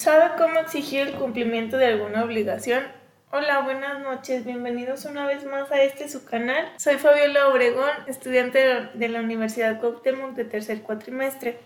¿Sabe 0.00 0.30
cómo 0.38 0.60
exigir 0.60 1.08
el 1.08 1.12
cumplimiento 1.16 1.76
de 1.76 1.84
alguna 1.84 2.24
obligación? 2.24 2.84
Hola, 3.32 3.60
buenas 3.60 4.00
noches, 4.00 4.46
bienvenidos 4.46 5.04
una 5.04 5.26
vez 5.26 5.44
más 5.44 5.70
a 5.70 5.82
este 5.82 6.08
su 6.08 6.24
canal. 6.24 6.72
Soy 6.78 6.94
Fabiola 6.94 7.48
Obregón, 7.48 7.90
estudiante 8.06 8.88
de 8.94 9.08
la 9.10 9.20
Universidad 9.20 9.78
Cuauhtémoc 9.78 10.30
de 10.36 10.46
tercer 10.46 10.80
cuatrimestre. 10.80 11.58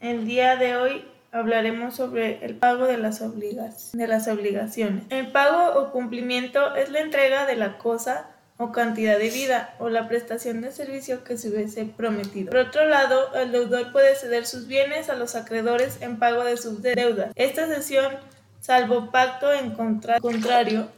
El 0.00 0.26
día 0.26 0.56
de 0.56 0.74
hoy 0.74 1.08
hablaremos 1.30 1.94
sobre 1.94 2.44
el 2.44 2.56
pago 2.56 2.86
de 2.86 2.98
las, 2.98 3.20
de 3.20 4.08
las 4.08 4.26
obligaciones. 4.26 5.04
El 5.10 5.30
pago 5.30 5.78
o 5.78 5.92
cumplimiento 5.92 6.74
es 6.74 6.90
la 6.90 6.98
entrega 6.98 7.46
de 7.46 7.54
la 7.54 7.78
cosa 7.78 8.35
o 8.58 8.72
cantidad 8.72 9.18
de 9.18 9.30
vida 9.30 9.74
o 9.78 9.88
la 9.88 10.08
prestación 10.08 10.62
de 10.62 10.72
servicio 10.72 11.24
que 11.24 11.36
se 11.36 11.50
hubiese 11.50 11.84
prometido. 11.84 12.50
Por 12.50 12.60
otro 12.60 12.86
lado, 12.86 13.34
el 13.34 13.52
deudor 13.52 13.92
puede 13.92 14.14
ceder 14.14 14.46
sus 14.46 14.66
bienes 14.66 15.10
a 15.10 15.14
los 15.14 15.34
acreedores 15.34 16.00
en 16.00 16.18
pago 16.18 16.44
de 16.44 16.56
sus 16.56 16.80
deudas. 16.80 17.32
Esta 17.34 17.66
cesión, 17.66 18.14
salvo 18.60 19.10
pacto 19.10 19.52
en 19.52 19.72
contrario, 19.72 20.88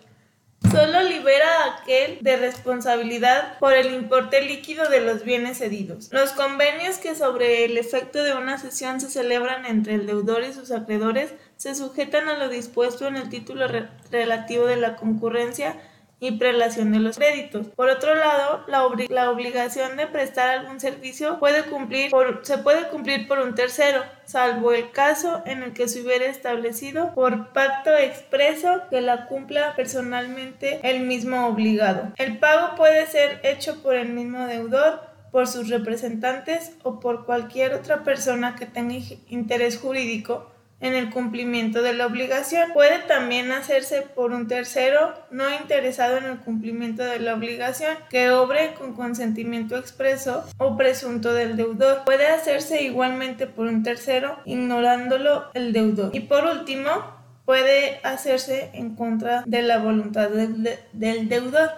solo 0.70 1.02
libera 1.02 1.46
a 1.46 1.82
aquel 1.82 2.18
de 2.20 2.36
responsabilidad 2.36 3.58
por 3.58 3.72
el 3.74 3.92
importe 3.92 4.40
líquido 4.42 4.88
de 4.88 5.00
los 5.00 5.24
bienes 5.24 5.58
cedidos. 5.58 6.10
Los 6.12 6.30
convenios 6.32 6.98
que 6.98 7.16
sobre 7.16 7.64
el 7.64 7.76
efecto 7.76 8.22
de 8.22 8.34
una 8.34 8.58
cesión 8.58 9.00
se 9.00 9.10
celebran 9.10 9.66
entre 9.66 9.94
el 9.94 10.06
deudor 10.06 10.44
y 10.44 10.52
sus 10.52 10.70
acreedores 10.70 11.32
se 11.56 11.74
sujetan 11.74 12.28
a 12.28 12.38
lo 12.38 12.48
dispuesto 12.48 13.08
en 13.08 13.16
el 13.16 13.28
título 13.28 13.66
relativo 14.12 14.66
de 14.66 14.76
la 14.76 14.94
concurrencia 14.94 15.76
y 16.20 16.32
prelación 16.32 16.92
de 16.92 16.98
los 16.98 17.16
créditos. 17.16 17.68
Por 17.68 17.88
otro 17.90 18.14
lado, 18.14 18.64
la, 18.66 19.30
obligación 19.30 19.96
de 19.96 20.06
prestar 20.06 20.50
algún 20.50 20.80
servicio 20.80 21.38
puede 21.38 21.64
cumplir 21.64 22.10
se 22.42 22.58
puede 22.58 22.88
cumplir 22.88 23.28
por 23.28 23.38
un 23.38 23.54
tercero, 23.54 24.02
salvo 24.24 24.72
el 24.72 24.90
caso 24.90 25.42
en 25.46 25.62
el 25.62 25.72
que 25.72 25.88
se 25.88 26.00
hubiera 26.02 26.26
establecido 26.26 27.14
por 27.14 27.52
pacto 27.52 27.94
expreso 27.96 28.82
que 28.90 29.00
la 29.00 29.26
cumpla 29.26 29.74
personalmente 29.76 30.80
el 30.82 31.00
mismo 31.00 31.46
obligado. 31.46 32.12
El 32.16 32.38
pago 32.38 32.74
puede 32.76 33.06
ser 33.06 33.40
hecho 33.44 33.82
por 33.82 33.94
el 33.94 34.08
mismo 34.08 34.46
deudor 34.46 35.08
por 35.30 35.46
sus 35.46 35.68
representantes 35.68 36.72
o 36.82 37.00
por 37.00 37.26
cualquier 37.26 37.74
otra 37.74 38.02
persona 38.02 38.56
que 38.56 38.66
tenga 38.66 38.94
interés 39.28 39.78
jurídico 39.78 40.50
en 40.80 40.94
el 40.94 41.10
cumplimiento 41.10 41.82
de 41.82 41.94
la 41.94 42.06
obligación. 42.06 42.72
Puede 42.72 43.00
también 43.00 43.50
hacerse 43.52 44.02
por 44.02 44.32
un 44.32 44.46
tercero 44.46 45.14
no 45.30 45.52
interesado 45.52 46.18
en 46.18 46.24
el 46.24 46.38
cumplimiento 46.38 47.04
de 47.04 47.20
la 47.20 47.34
obligación 47.34 47.96
que 48.10 48.30
obre 48.30 48.74
con 48.74 48.94
consentimiento 48.94 49.76
expreso 49.76 50.44
o 50.58 50.76
presunto 50.76 51.32
del 51.32 51.56
deudor. 51.56 52.04
Puede 52.04 52.26
hacerse 52.28 52.82
igualmente 52.82 53.46
por 53.46 53.66
un 53.66 53.82
tercero 53.82 54.38
ignorándolo 54.44 55.46
el 55.54 55.72
deudor. 55.72 56.14
Y 56.14 56.20
por 56.20 56.44
último, 56.44 57.18
puede 57.48 57.98
hacerse 58.02 58.70
en 58.74 58.94
contra 58.94 59.42
de 59.46 59.62
la 59.62 59.78
voluntad 59.78 60.28
del, 60.28 61.28
deudor. 61.28 61.70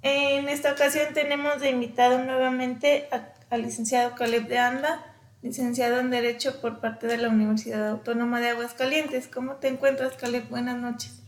En 0.00 0.48
esta 0.48 0.72
ocasión 0.72 1.12
tenemos 1.12 1.60
de 1.60 1.68
invitado 1.68 2.18
nuevamente 2.18 3.08
al 3.50 3.60
licenciado 3.62 4.14
Caleb 4.14 4.48
de 4.48 4.58
Anda, 4.58 5.15
licenciado 5.46 6.00
en 6.00 6.10
Derecho 6.10 6.60
por 6.60 6.80
parte 6.80 7.06
de 7.06 7.18
la 7.18 7.28
Universidad 7.28 7.90
Autónoma 7.90 8.40
de 8.40 8.48
Aguascalientes. 8.48 9.28
¿Cómo 9.28 9.54
te 9.54 9.68
encuentras, 9.68 10.16
Caleb? 10.16 10.48
Buenas 10.48 10.76
noches. 10.76 11.22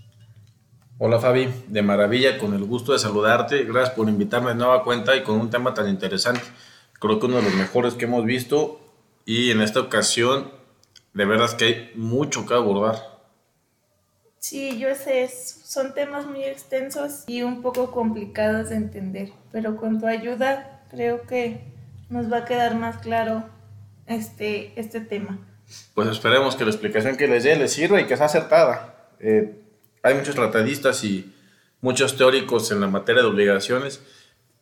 Hola 0.98 1.20
Fabi, 1.20 1.48
de 1.68 1.82
maravilla, 1.82 2.36
con 2.36 2.52
el 2.52 2.64
gusto 2.64 2.92
de 2.92 2.98
saludarte. 2.98 3.62
Gracias 3.62 3.90
por 3.90 4.08
invitarme 4.08 4.48
de 4.48 4.56
nueva 4.56 4.82
cuenta 4.82 5.14
y 5.14 5.22
con 5.22 5.40
un 5.40 5.50
tema 5.50 5.72
tan 5.72 5.88
interesante. 5.88 6.42
Creo 6.94 7.20
que 7.20 7.26
uno 7.26 7.36
de 7.36 7.42
los 7.42 7.54
mejores 7.54 7.94
que 7.94 8.06
hemos 8.06 8.24
visto 8.24 8.80
y 9.24 9.52
en 9.52 9.60
esta 9.60 9.78
ocasión 9.78 10.50
de 11.14 11.24
verdad 11.24 11.46
es 11.46 11.54
que 11.54 11.64
hay 11.64 11.92
mucho 11.94 12.44
que 12.44 12.54
abordar. 12.54 12.96
Sí, 14.40 14.80
yo 14.80 14.92
sé, 14.96 15.28
son 15.28 15.94
temas 15.94 16.26
muy 16.26 16.42
extensos 16.42 17.22
y 17.28 17.42
un 17.42 17.62
poco 17.62 17.92
complicados 17.92 18.70
de 18.70 18.76
entender, 18.76 19.30
pero 19.52 19.76
con 19.76 20.00
tu 20.00 20.08
ayuda 20.08 20.82
creo 20.90 21.22
que 21.22 21.62
nos 22.10 22.32
va 22.32 22.38
a 22.38 22.44
quedar 22.44 22.74
más 22.74 22.98
claro 22.98 23.44
este, 24.08 24.78
este 24.80 25.00
tema. 25.00 25.38
Pues 25.94 26.08
esperemos 26.08 26.56
que 26.56 26.64
la 26.64 26.70
explicación 26.70 27.16
que 27.16 27.28
les 27.28 27.44
dé 27.44 27.56
les 27.56 27.72
sirva 27.72 28.00
y 28.00 28.06
que 28.06 28.16
sea 28.16 28.26
acertada. 28.26 29.10
Eh, 29.20 29.62
hay 30.02 30.14
muchos 30.14 30.34
tratadistas 30.34 31.04
y 31.04 31.34
muchos 31.80 32.16
teóricos 32.16 32.70
en 32.70 32.80
la 32.80 32.88
materia 32.88 33.22
de 33.22 33.28
obligaciones 33.28 34.02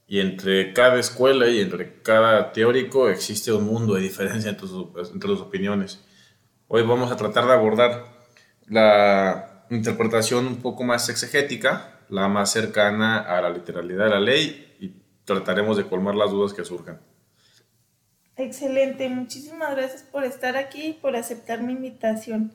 y 0.08 0.20
entre 0.20 0.72
cada 0.72 0.98
escuela 0.98 1.48
y 1.48 1.60
entre 1.60 2.00
cada 2.02 2.52
teórico 2.52 3.08
existe 3.08 3.52
un 3.52 3.64
mundo 3.64 3.94
de 3.94 4.02
diferencia 4.02 4.50
entre 4.50 4.68
sus, 4.68 4.86
entre 5.12 5.30
sus 5.30 5.40
opiniones. 5.40 6.00
Hoy 6.68 6.82
vamos 6.82 7.10
a 7.10 7.16
tratar 7.16 7.46
de 7.46 7.52
abordar 7.52 8.04
la 8.68 9.64
interpretación 9.70 10.46
un 10.46 10.56
poco 10.56 10.84
más 10.84 11.08
exegética, 11.08 12.00
la 12.08 12.28
más 12.28 12.52
cercana 12.52 13.18
a 13.18 13.40
la 13.40 13.50
literalidad 13.50 14.04
de 14.04 14.10
la 14.10 14.20
ley 14.20 14.76
y 14.80 14.94
trataremos 15.24 15.76
de 15.76 15.86
colmar 15.86 16.14
las 16.14 16.30
dudas 16.30 16.52
que 16.52 16.64
surjan. 16.64 17.00
Excelente, 18.36 19.08
muchísimas 19.08 19.74
gracias 19.74 20.02
por 20.02 20.24
estar 20.24 20.56
aquí 20.56 20.88
y 20.88 20.92
por 20.92 21.16
aceptar 21.16 21.62
mi 21.62 21.72
invitación. 21.72 22.52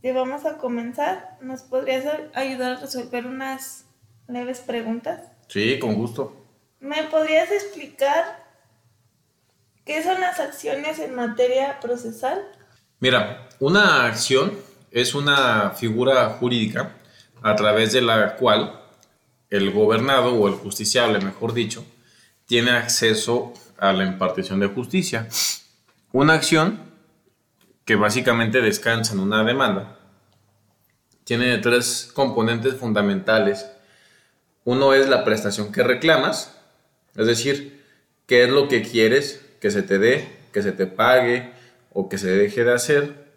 Te 0.00 0.12
vamos 0.12 0.44
a 0.44 0.58
comenzar. 0.58 1.38
¿Nos 1.40 1.62
podrías 1.62 2.04
ayudar 2.34 2.76
a 2.76 2.80
resolver 2.80 3.26
unas 3.26 3.84
leves 4.28 4.60
preguntas? 4.60 5.20
Sí, 5.48 5.78
con 5.80 5.94
gusto. 5.94 6.46
¿Me 6.78 7.02
podrías 7.04 7.50
explicar 7.50 8.44
qué 9.84 10.02
son 10.04 10.20
las 10.20 10.38
acciones 10.38 11.00
en 11.00 11.16
materia 11.16 11.80
procesal? 11.80 12.40
Mira, 13.00 13.48
una 13.58 14.06
acción 14.06 14.52
es 14.92 15.16
una 15.16 15.70
figura 15.70 16.28
jurídica 16.30 16.92
a 17.42 17.56
través 17.56 17.92
de 17.92 18.02
la 18.02 18.36
cual 18.36 18.80
el 19.50 19.72
gobernado 19.72 20.34
o 20.34 20.46
el 20.46 20.54
justiciable, 20.54 21.18
mejor 21.18 21.54
dicho, 21.54 21.84
tiene 22.52 22.72
acceso 22.72 23.54
a 23.78 23.94
la 23.94 24.04
impartición 24.04 24.60
de 24.60 24.66
justicia. 24.66 25.26
Una 26.12 26.34
acción 26.34 26.82
que 27.86 27.96
básicamente 27.96 28.60
descansa 28.60 29.14
en 29.14 29.20
una 29.20 29.42
demanda 29.42 29.96
tiene 31.24 31.56
tres 31.56 32.10
componentes 32.12 32.74
fundamentales. 32.74 33.64
Uno 34.64 34.92
es 34.92 35.08
la 35.08 35.24
prestación 35.24 35.72
que 35.72 35.82
reclamas, 35.82 36.54
es 37.16 37.26
decir, 37.26 37.86
qué 38.26 38.44
es 38.44 38.50
lo 38.50 38.68
que 38.68 38.82
quieres 38.82 39.42
que 39.58 39.70
se 39.70 39.82
te 39.82 39.98
dé, 39.98 40.28
que 40.52 40.62
se 40.62 40.72
te 40.72 40.86
pague 40.86 41.54
o 41.94 42.10
que 42.10 42.18
se 42.18 42.30
deje 42.30 42.64
de 42.64 42.74
hacer. 42.74 43.32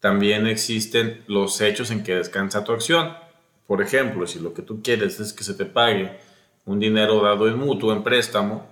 También 0.00 0.48
existen 0.48 1.22
los 1.28 1.60
hechos 1.60 1.92
en 1.92 2.02
que 2.02 2.16
descansa 2.16 2.64
tu 2.64 2.72
acción. 2.72 3.16
Por 3.68 3.80
ejemplo, 3.80 4.26
si 4.26 4.40
lo 4.40 4.52
que 4.52 4.62
tú 4.62 4.82
quieres 4.82 5.20
es 5.20 5.32
que 5.32 5.44
se 5.44 5.54
te 5.54 5.64
pague 5.64 6.18
un 6.64 6.78
dinero 6.78 7.22
dado 7.22 7.48
en 7.48 7.58
mutuo, 7.58 7.92
en 7.92 8.02
préstamo, 8.02 8.66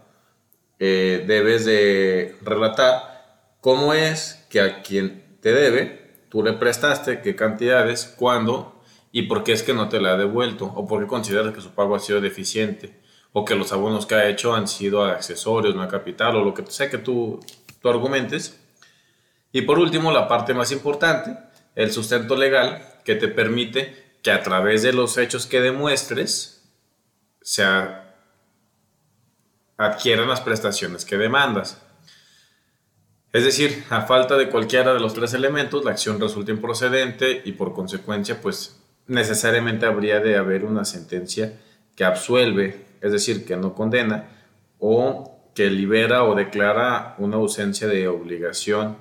eh, 0.78 1.25
debes 1.26 1.65
de 1.65 2.37
relatar 2.43 3.56
cómo 3.60 3.93
es 3.93 4.47
que 4.49 4.60
a 4.60 4.82
quien 4.82 5.38
te 5.41 5.53
debe, 5.53 6.25
tú 6.28 6.43
le 6.43 6.53
prestaste, 6.53 7.21
qué 7.21 7.34
cantidades, 7.34 8.15
cuándo 8.16 8.81
y 9.10 9.22
por 9.22 9.44
qué 9.44 9.53
es 9.53 9.62
que 9.62 9.75
no 9.75 9.88
te 9.88 10.00
la 10.00 10.12
ha 10.12 10.16
devuelto 10.16 10.66
o 10.66 10.87
por 10.87 11.00
qué 11.00 11.06
consideras 11.06 11.54
que 11.54 11.60
su 11.60 11.71
pago 11.71 11.97
ha 11.97 12.00
sido 12.00 12.21
deficiente 12.21 13.00
o 13.32 13.44
que 13.44 13.54
los 13.54 13.72
abonos 13.72 14.06
que 14.06 14.15
ha 14.15 14.28
hecho 14.28 14.54
han 14.54 14.69
sido 14.69 15.04
accesorios, 15.04 15.75
no 15.75 15.87
capital 15.88 16.37
o 16.37 16.44
lo 16.44 16.54
que 16.54 16.65
sea 16.69 16.91
que 16.91 16.98
tú, 16.98 17.41
tú 17.81 17.88
argumentes. 17.88 18.59
Y 19.53 19.62
por 19.62 19.78
último, 19.78 20.12
la 20.12 20.28
parte 20.28 20.54
más 20.54 20.72
importante, 20.72 21.37
el 21.75 21.93
sustento 21.93 22.37
legal 22.37 22.82
que 23.04 23.15
te 23.15 23.28
permite 23.28 24.16
que 24.22 24.31
a 24.31 24.43
través 24.43 24.82
de 24.82 24.93
los 24.93 25.16
hechos 25.19 25.47
que 25.47 25.60
demuestres 25.60 26.58
sea 27.43 28.09
adquieran 29.78 30.28
las 30.28 30.41
prestaciones 30.41 31.04
que 31.04 31.16
demandas. 31.16 31.81
Es 33.32 33.44
decir, 33.44 33.84
a 33.91 34.03
falta 34.03 34.37
de 34.37 34.49
cualquiera 34.49 34.93
de 34.93 35.00
los 35.00 35.15
tres 35.15 35.34
elementos, 35.34 35.84
la 35.84 35.93
acción 35.93 36.21
resulta 36.21 36.50
improcedente 36.50 37.42
y 37.45 37.53
por 37.53 37.72
consecuencia, 37.74 38.41
pues 38.41 38.80
necesariamente 39.07 39.86
habría 39.86 40.21
de 40.21 40.36
haber 40.36 40.65
una 40.65 40.84
sentencia 40.84 41.60
que 41.95 42.04
absuelve, 42.04 42.86
es 43.01 43.13
decir, 43.13 43.45
que 43.45 43.57
no 43.57 43.74
condena, 43.74 44.30
o 44.78 45.51
que 45.54 45.71
libera 45.71 46.24
o 46.24 46.34
declara 46.34 47.15
una 47.18 47.36
ausencia 47.36 47.86
de 47.86 48.09
obligación. 48.09 48.97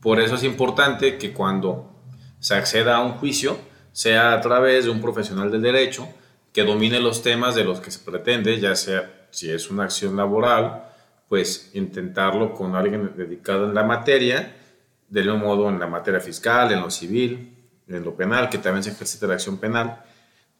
Por 0.00 0.20
eso 0.20 0.36
es 0.36 0.42
importante 0.42 1.18
que 1.18 1.32
cuando 1.32 1.92
se 2.38 2.54
acceda 2.54 2.96
a 2.96 3.04
un 3.04 3.12
juicio, 3.12 3.58
sea 3.92 4.32
a 4.32 4.40
través 4.40 4.84
de 4.84 4.90
un 4.90 5.00
profesional 5.00 5.50
del 5.50 5.62
derecho 5.62 6.08
que 6.52 6.64
domine 6.64 7.00
los 7.00 7.22
temas 7.22 7.54
de 7.54 7.64
los 7.64 7.80
que 7.80 7.90
se 7.90 8.00
pretende, 8.00 8.58
ya 8.58 8.74
sea 8.74 9.26
si 9.30 9.50
es 9.50 9.70
una 9.70 9.84
acción 9.84 10.16
laboral, 10.16 10.84
pues 11.28 11.70
intentarlo 11.74 12.54
con 12.54 12.74
alguien 12.74 13.12
dedicado 13.16 13.66
en 13.66 13.74
la 13.74 13.84
materia, 13.84 14.56
de 15.08 15.30
un 15.30 15.40
modo 15.40 15.68
en 15.68 15.78
la 15.78 15.86
materia 15.86 16.20
fiscal, 16.20 16.72
en 16.72 16.80
lo 16.80 16.90
civil, 16.90 17.56
en 17.88 18.04
lo 18.04 18.14
penal, 18.14 18.48
que 18.48 18.58
también 18.58 18.82
se 18.82 18.90
ejercita 18.90 19.26
la 19.26 19.34
acción 19.34 19.58
penal, 19.58 20.02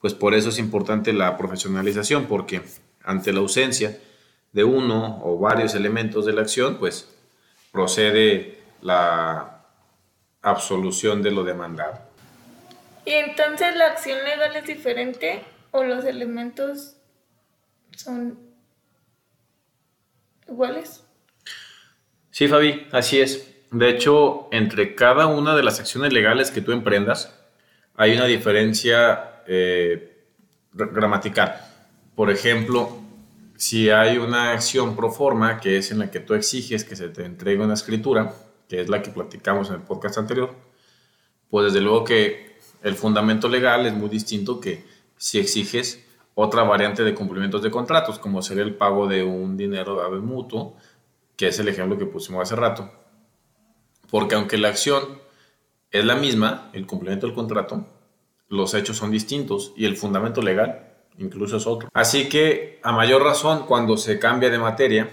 pues 0.01 0.15
por 0.15 0.35
eso 0.35 0.49
es 0.49 0.59
importante 0.59 1.13
la 1.13 1.37
profesionalización, 1.37 2.27
porque 2.27 2.63
ante 3.05 3.33
la 3.33 3.41
ausencia 3.41 3.99
de 4.53 4.65
uno 4.65 5.21
o 5.23 5.39
varios 5.39 5.75
elementos 5.75 6.27
de 6.27 6.33
la 6.33 6.43
acción, 6.43 6.77
pues 6.79 7.09
procede 7.73 8.59
la, 8.83 9.61
absolución 10.43 11.23
de 11.23 11.31
lo 11.31 11.45
demandado. 11.45 11.99
¿Y 13.05 13.13
entonces 13.13 13.77
la 13.77 13.87
acción 13.89 14.19
legal 14.25 14.57
es 14.57 14.65
diferente 14.65 15.43
o 15.71 15.85
los 15.85 16.05
elementos 16.05 16.97
son 17.97 18.39
iguales? 20.49 21.05
Sí, 22.31 22.49
Fabi, 22.49 22.87
así 22.93 23.21
es. 23.21 23.47
De 23.71 23.89
hecho, 23.89 24.49
entre 24.51 24.95
cada 24.95 25.27
una 25.27 25.55
de 25.55 25.63
las 25.63 25.79
acciones 25.79 26.13
legales 26.13 26.51
que 26.51 26.61
tú 26.61 26.73
emprendas, 26.73 27.39
hay 27.95 28.15
una 28.15 28.25
diferencia 28.25 29.43
eh, 29.47 30.27
gramatical. 30.73 31.61
Por 32.15 32.31
ejemplo, 32.31 32.99
si 33.57 33.91
hay 33.91 34.19
una 34.19 34.53
acción 34.53 34.97
pro 34.97 35.11
forma, 35.11 35.61
que 35.61 35.77
es 35.77 35.91
en 35.91 35.99
la 35.99 36.11
que 36.11 36.21
tú 36.21 36.35
exiges 36.35 36.85
que 36.85 36.97
se 36.97 37.09
te 37.11 37.25
entregue 37.25 37.63
una 37.63 37.75
escritura, 37.75 38.35
que 38.69 38.81
es 38.81 38.89
la 38.89 39.03
que 39.03 39.11
platicamos 39.11 39.69
en 39.69 39.75
el 39.75 39.83
podcast 39.83 40.19
anterior, 40.19 40.55
pues 41.51 41.67
desde 41.67 41.81
luego 41.81 42.05
que 42.05 42.59
el 42.83 42.95
fundamento 42.95 43.49
legal 43.49 43.87
es 43.87 43.93
muy 43.93 44.09
distinto 44.09 44.61
que 44.61 44.85
si 45.21 45.39
exiges 45.39 46.03
otra 46.35 46.63
variante 46.63 47.05
de 47.05 47.15
cumplimientos 47.15 47.63
de 47.63 47.71
contratos, 47.71 48.19
como 48.19 48.41
sería 48.41 48.63
el 48.63 48.75
pago 48.75 49.07
de 49.07 49.23
un 49.23 49.59
dinero 49.59 50.03
en 50.17 50.25
mutuo, 50.25 50.77
que 51.37 51.49
es 51.49 51.59
el 51.59 51.69
ejemplo 51.69 51.99
que 51.99 52.07
pusimos 52.07 52.41
hace 52.41 52.57
rato. 52.57 52.91
Porque 54.11 54.35
aunque 54.35 54.57
la 54.57 54.69
acción 54.69 55.21
es 55.91 56.07
la 56.07 56.17
misma, 56.17 56.71
el 56.73 56.87
cumplimiento 56.87 57.27
del 57.27 57.35
contrato, 57.37 57.87
los 58.49 58.73
hechos 58.73 58.97
son 58.97 59.11
distintos 59.11 59.75
y 59.77 59.85
el 59.85 59.99
fundamento 59.99 60.41
legal 60.41 60.87
incluso 61.19 61.59
es 61.59 61.67
otro. 61.67 61.91
Así 61.93 62.31
que 62.31 62.81
a 62.83 62.91
mayor 62.91 63.23
razón 63.23 63.67
cuando 63.67 63.99
se 63.99 64.19
cambia 64.19 64.49
de 64.49 64.59
materia 64.59 65.11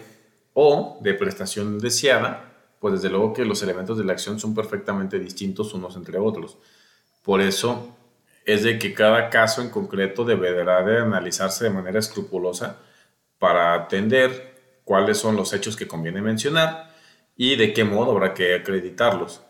o 0.53 1.00
de 1.01 1.15
prestación 1.15 1.80
deseada, 1.80 2.53
pues 2.80 2.94
desde 2.94 3.10
luego 3.10 3.33
que 3.33 3.44
los 3.44 3.62
elementos 3.62 3.98
de 3.98 4.06
la 4.06 4.13
acción 4.13 4.39
son 4.39 4.56
perfectamente 4.56 5.19
distintos 5.19 5.74
unos 5.74 5.98
entre 5.98 6.18
otros. 6.18 6.57
Por 7.24 7.42
eso 7.42 7.97
es 8.48 8.64
de 8.64 8.80
que 8.80 8.94
cada 8.94 9.30
caso 9.30 9.62
en 9.62 9.70
concreto 9.70 10.24
deberá 10.24 10.82
de 10.82 11.00
analizarse 11.00 11.66
de 11.66 11.70
manera 11.70 12.00
escrupulosa 12.00 12.78
para 13.40 13.74
atender 13.74 14.80
cuáles 14.86 15.18
son 15.18 15.36
los 15.36 15.52
hechos 15.52 15.76
que 15.76 15.88
conviene 15.88 16.22
mencionar 16.22 16.96
y 17.36 17.58
de 17.58 17.74
qué 17.74 17.84
modo 17.84 18.12
habrá 18.12 18.34
que 18.34 18.56
acreditarlos. 18.56 19.42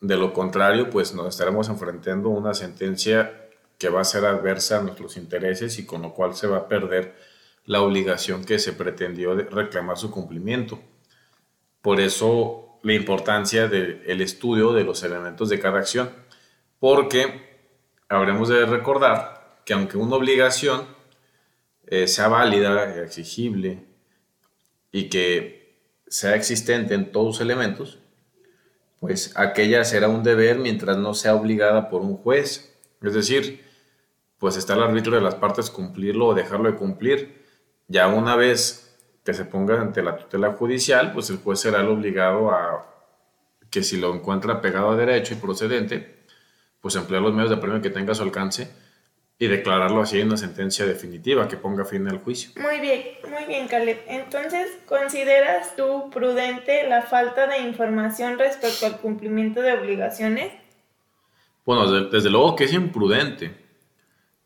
De 0.00 0.16
lo 0.16 0.32
contrario, 0.32 0.90
pues 0.90 1.12
nos 1.12 1.26
estaremos 1.26 1.68
enfrentando 1.68 2.28
a 2.28 2.38
una 2.38 2.54
sentencia 2.54 3.48
que 3.78 3.88
va 3.88 4.02
a 4.02 4.04
ser 4.04 4.24
adversa 4.24 4.78
a 4.78 4.82
nuestros 4.82 5.16
intereses 5.16 5.80
y 5.80 5.84
con 5.84 6.02
lo 6.02 6.14
cual 6.14 6.36
se 6.36 6.46
va 6.46 6.58
a 6.58 6.68
perder 6.68 7.16
la 7.64 7.80
obligación 7.80 8.44
que 8.44 8.60
se 8.60 8.72
pretendió 8.72 9.34
reclamar 9.34 9.98
su 9.98 10.12
cumplimiento. 10.12 10.78
Por 11.82 12.00
eso 12.00 12.78
la 12.84 12.92
importancia 12.92 13.66
del 13.66 14.20
estudio 14.20 14.72
de 14.72 14.84
los 14.84 15.02
elementos 15.02 15.48
de 15.48 15.58
cada 15.58 15.80
acción, 15.80 16.10
porque 16.78 17.45
habremos 18.08 18.48
de 18.48 18.66
recordar 18.66 19.60
que 19.64 19.74
aunque 19.74 19.98
una 19.98 20.16
obligación 20.16 20.86
eh, 21.86 22.06
sea 22.06 22.28
válida, 22.28 23.02
exigible 23.02 23.84
y 24.92 25.08
que 25.08 25.76
sea 26.08 26.34
existente 26.34 26.94
en 26.94 27.10
todos 27.12 27.26
los 27.26 27.40
elementos, 27.40 27.98
pues 29.00 29.32
aquella 29.36 29.84
será 29.84 30.08
un 30.08 30.22
deber 30.22 30.58
mientras 30.58 30.96
no 30.96 31.14
sea 31.14 31.34
obligada 31.34 31.90
por 31.90 32.02
un 32.02 32.16
juez. 32.16 32.76
Es 33.02 33.14
decir, 33.14 33.64
pues 34.38 34.56
está 34.56 34.74
el 34.74 34.82
árbitro 34.82 35.14
de 35.14 35.20
las 35.20 35.34
partes 35.34 35.70
cumplirlo 35.70 36.28
o 36.28 36.34
dejarlo 36.34 36.70
de 36.70 36.78
cumplir. 36.78 37.44
Ya 37.88 38.08
una 38.08 38.36
vez 38.36 38.96
que 39.24 39.34
se 39.34 39.44
ponga 39.44 39.80
ante 39.80 40.02
la 40.02 40.16
tutela 40.16 40.52
judicial, 40.52 41.12
pues 41.12 41.30
el 41.30 41.38
juez 41.38 41.60
será 41.60 41.80
el 41.80 41.88
obligado 41.88 42.50
a 42.50 42.92
que 43.70 43.82
si 43.82 43.96
lo 43.96 44.14
encuentra 44.14 44.60
pegado 44.60 44.90
a 44.90 44.96
derecho 44.96 45.34
y 45.34 45.38
procedente, 45.38 46.15
pues 46.86 46.94
emplear 46.94 47.20
los 47.20 47.34
medios 47.34 47.50
de 47.50 47.56
premio 47.56 47.82
que 47.82 47.90
tenga 47.90 48.12
a 48.12 48.14
su 48.14 48.22
alcance 48.22 48.70
y 49.40 49.48
declararlo 49.48 50.02
así 50.02 50.20
en 50.20 50.28
una 50.28 50.36
sentencia 50.36 50.86
definitiva 50.86 51.48
que 51.48 51.56
ponga 51.56 51.84
fin 51.84 52.06
al 52.06 52.20
juicio. 52.20 52.52
Muy 52.62 52.78
bien, 52.78 53.02
muy 53.28 53.44
bien, 53.48 53.66
Caleb. 53.66 54.04
Entonces, 54.06 54.68
¿consideras 54.86 55.74
tú 55.74 56.10
prudente 56.12 56.88
la 56.88 57.02
falta 57.02 57.48
de 57.48 57.58
información 57.58 58.38
respecto 58.38 58.86
al 58.86 59.00
cumplimiento 59.00 59.62
de 59.62 59.72
obligaciones? 59.72 60.52
Bueno, 61.64 61.90
desde, 61.90 62.30
luego 62.30 62.54
que 62.54 62.66
es 62.66 62.72
imprudente, 62.72 63.50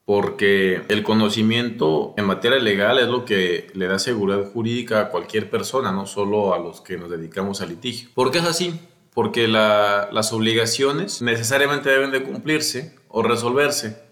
porque 0.07 0.81
el 0.89 1.03
conocimiento 1.03 2.15
en 2.17 2.25
materia 2.25 2.59
legal 2.59 3.01
es 3.01 3.09
lo 3.09 3.27
que 3.27 3.67
le 3.75 3.87
da 3.87 3.99
seguridad 3.99 4.51
jurídica 4.51 5.01
a 5.03 5.09
cualquier 5.11 5.51
persona, 5.51 5.93
no 5.93 6.07
solo 6.07 6.55
a 6.55 6.59
los 6.59 6.81
que 6.81 6.97
nos 6.97 7.11
dedicamos 7.11 7.61
al 7.61 7.69
litigio. 7.69 8.09
¿Por 8.15 8.31
qué 8.31 8.39
es 8.39 8.47
así? 8.47 8.81
Porque 9.15 9.49
las 9.49 10.33
obligaciones 10.33 11.21
necesariamente 11.21 11.91
deben 11.91 12.11
de 12.11 12.23
cumplirse 12.23 12.95
o 13.09 13.23
resolverse 13.23 14.11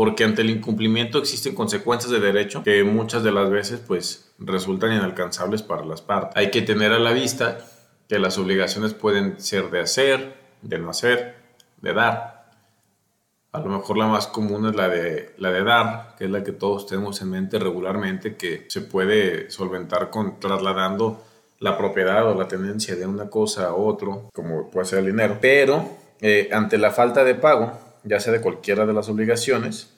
porque 0.00 0.24
ante 0.24 0.40
el 0.40 0.48
incumplimiento 0.48 1.18
existen 1.18 1.54
consecuencias 1.54 2.10
de 2.10 2.20
derecho 2.20 2.62
que 2.62 2.82
muchas 2.84 3.22
de 3.22 3.32
las 3.32 3.50
veces 3.50 3.80
pues 3.86 4.32
resultan 4.38 4.94
inalcanzables 4.94 5.62
para 5.62 5.84
las 5.84 6.00
partes. 6.00 6.38
Hay 6.38 6.50
que 6.50 6.62
tener 6.62 6.92
a 6.92 6.98
la 6.98 7.12
vista 7.12 7.58
que 8.08 8.18
las 8.18 8.38
obligaciones 8.38 8.94
pueden 8.94 9.38
ser 9.38 9.70
de 9.70 9.80
hacer, 9.80 10.34
de 10.62 10.78
no 10.78 10.88
hacer, 10.88 11.36
de 11.82 11.92
dar. 11.92 12.50
A 13.52 13.60
lo 13.60 13.66
mejor 13.66 13.98
la 13.98 14.06
más 14.06 14.26
común 14.26 14.66
es 14.68 14.74
la 14.74 14.88
de, 14.88 15.34
la 15.36 15.50
de 15.50 15.64
dar, 15.64 16.14
que 16.16 16.24
es 16.24 16.30
la 16.30 16.42
que 16.42 16.52
todos 16.52 16.86
tenemos 16.86 17.20
en 17.20 17.28
mente 17.28 17.58
regularmente, 17.58 18.36
que 18.36 18.64
se 18.70 18.80
puede 18.80 19.50
solventar 19.50 20.08
con 20.08 20.40
trasladando 20.40 21.22
la 21.60 21.76
propiedad 21.76 22.26
o 22.26 22.34
la 22.34 22.48
tenencia 22.48 22.96
de 22.96 23.06
una 23.06 23.28
cosa 23.28 23.66
a 23.66 23.74
otro, 23.74 24.30
como 24.32 24.70
puede 24.70 24.86
ser 24.86 25.00
el 25.00 25.06
dinero. 25.06 25.38
Pero 25.40 25.88
eh, 26.20 26.48
ante 26.52 26.78
la 26.78 26.90
falta 26.90 27.22
de 27.22 27.34
pago, 27.34 27.78
ya 28.02 28.18
sea 28.18 28.32
de 28.32 28.40
cualquiera 28.40 28.86
de 28.86 28.94
las 28.94 29.08
obligaciones, 29.08 29.94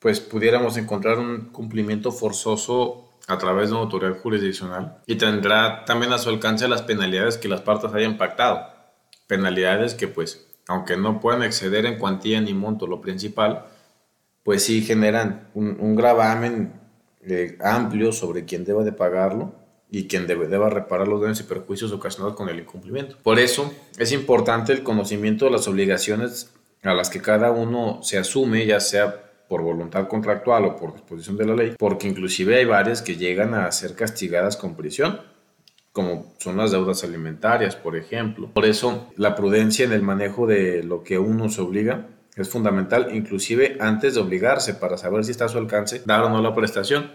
pues 0.00 0.20
pudiéramos 0.20 0.76
encontrar 0.78 1.18
un 1.18 1.50
cumplimiento 1.52 2.10
forzoso 2.10 3.18
a 3.28 3.38
través 3.38 3.68
de 3.68 3.74
una 3.74 3.82
autoridad 3.82 4.18
jurisdiccional 4.18 4.98
y 5.06 5.16
tendrá 5.16 5.84
también 5.84 6.12
a 6.12 6.18
su 6.18 6.30
alcance 6.30 6.68
las 6.68 6.82
penalidades 6.82 7.38
que 7.38 7.48
las 7.48 7.60
partes 7.60 7.92
hayan 7.92 8.16
pactado. 8.16 8.66
Penalidades 9.26 9.94
que 9.94 10.08
pues, 10.08 10.46
aunque 10.66 10.96
no 10.96 11.20
puedan 11.20 11.42
exceder 11.42 11.84
en 11.86 11.98
cuantía 11.98 12.40
ni 12.40 12.54
monto 12.54 12.86
lo 12.86 13.00
principal, 13.00 13.66
pues 14.44 14.62
sí 14.62 14.80
generan 14.80 15.48
un, 15.54 15.96
gravamen 15.96 16.72
eh, 17.22 17.58
amplio 17.60 18.12
sobre 18.12 18.44
quien 18.44 18.64
deba 18.64 18.84
de 18.84 18.92
pagarlo 18.92 19.65
y 19.90 20.08
quien 20.08 20.26
debe, 20.26 20.48
deba 20.48 20.68
reparar 20.68 21.08
los 21.08 21.20
daños 21.20 21.40
y 21.40 21.44
perjuicios 21.44 21.92
ocasionados 21.92 22.36
con 22.36 22.48
el 22.48 22.58
incumplimiento. 22.58 23.16
Por 23.22 23.38
eso 23.38 23.72
es 23.98 24.12
importante 24.12 24.72
el 24.72 24.82
conocimiento 24.82 25.44
de 25.44 25.52
las 25.52 25.68
obligaciones 25.68 26.52
a 26.82 26.94
las 26.94 27.10
que 27.10 27.20
cada 27.20 27.50
uno 27.50 28.00
se 28.02 28.18
asume, 28.18 28.66
ya 28.66 28.80
sea 28.80 29.22
por 29.48 29.62
voluntad 29.62 30.08
contractual 30.08 30.64
o 30.64 30.76
por 30.76 30.94
disposición 30.94 31.36
de 31.36 31.46
la 31.46 31.54
ley, 31.54 31.74
porque 31.78 32.08
inclusive 32.08 32.56
hay 32.56 32.64
varias 32.64 33.02
que 33.02 33.16
llegan 33.16 33.54
a 33.54 33.70
ser 33.70 33.94
castigadas 33.94 34.56
con 34.56 34.74
prisión, 34.74 35.20
como 35.92 36.34
son 36.38 36.56
las 36.56 36.72
deudas 36.72 37.04
alimentarias, 37.04 37.76
por 37.76 37.96
ejemplo. 37.96 38.50
Por 38.52 38.66
eso 38.66 39.08
la 39.16 39.34
prudencia 39.34 39.84
en 39.84 39.92
el 39.92 40.02
manejo 40.02 40.46
de 40.46 40.82
lo 40.82 41.04
que 41.04 41.18
uno 41.18 41.48
se 41.48 41.60
obliga 41.60 42.08
es 42.36 42.50
fundamental, 42.50 43.14
inclusive 43.14 43.78
antes 43.80 44.14
de 44.14 44.20
obligarse 44.20 44.74
para 44.74 44.98
saber 44.98 45.24
si 45.24 45.30
está 45.30 45.46
a 45.46 45.48
su 45.48 45.58
alcance 45.58 46.02
dar 46.04 46.22
o 46.24 46.28
no 46.28 46.42
la 46.42 46.54
prestación. 46.54 47.12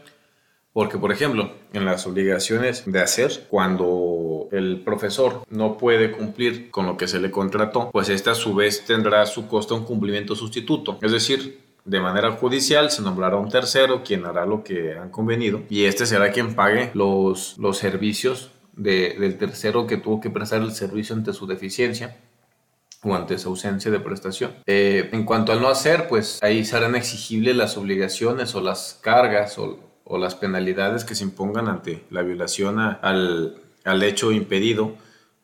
Porque, 0.74 0.98
por 0.98 1.12
ejemplo, 1.12 1.52
en 1.74 1.86
las 1.86 2.08
obligaciones 2.08 2.84
de 2.86 3.02
hacer, 3.02 3.48
cuando 3.50 4.48
el 4.52 4.82
profesor 4.82 5.44
no 5.50 5.78
puede 5.78 6.12
cumplir 6.12 6.72
con 6.72 6.86
lo 6.86 6.96
que 6.96 7.08
se 7.08 7.20
le 7.20 7.30
contrató, 7.30 7.90
pues 7.92 8.08
este 8.10 8.30
a 8.30 8.36
su 8.36 8.56
vez 8.56 8.86
tendrá 8.86 9.26
su 9.26 9.48
costo 9.48 9.76
un 9.76 9.84
cumplimiento 9.84 10.34
sustituto. 10.34 10.98
Es 11.02 11.12
decir, 11.12 11.60
de 11.84 12.00
manera 12.00 12.32
judicial 12.32 12.90
se 12.92 13.02
nombrará 13.02 13.38
un 13.38 13.50
tercero 13.50 14.04
quien 14.04 14.26
hará 14.26 14.46
lo 14.46 14.64
que 14.64 14.94
han 14.94 15.10
convenido 15.10 15.64
y 15.68 15.86
este 15.86 16.06
será 16.06 16.32
quien 16.32 16.54
pague 16.54 16.92
los, 16.94 17.58
los 17.58 17.78
servicios 17.78 18.52
del 18.74 19.38
tercero 19.38 19.88
que 19.88 19.98
tuvo 19.98 20.22
que 20.22 20.30
prestar 20.30 20.62
el 20.62 20.72
servicio 20.72 21.16
ante 21.16 21.34
su 21.34 21.48
deficiencia 21.48 22.18
o 23.04 23.16
ante 23.16 23.38
su 23.38 23.50
ausencia 23.50 23.92
de 23.92 24.00
prestación. 24.00 24.54
Eh, 24.68 25.10
en 25.12 25.26
cuanto 25.26 25.52
al 25.52 25.62
no 25.62 25.70
hacer, 25.70 26.08
pues 26.08 26.40
ahí 26.42 26.64
serán 26.64 26.96
exigibles 26.96 27.56
las 27.56 27.78
obligaciones 27.78 28.54
o 28.56 28.62
las 28.62 29.00
cargas 29.02 29.58
o 29.58 29.91
o 30.12 30.18
las 30.18 30.36
penalidades 30.36 31.06
que 31.06 31.16
se 31.16 31.24
impongan 31.24 31.70
ante 31.70 32.04
la 32.10 32.22
violación 32.22 32.80
al, 32.80 33.56
al 33.86 34.04
hecho 34.04 34.34
impedido 34.34 34.96